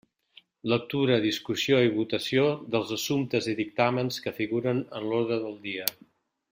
[0.71, 5.89] Lectura, discussió i votació dels assumptes i dictàmens que figuren en l'ordre del dia.